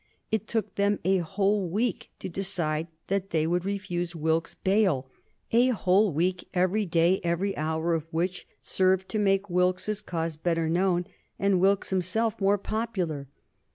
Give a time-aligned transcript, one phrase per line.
[0.31, 5.07] It took them a whole week to decide that they would refuse Wilkes bail
[5.51, 10.67] a whole week, every day, every hour of which served to make Wilkes's cause better
[10.67, 11.05] known
[11.37, 13.27] and Wilkes himself more popular.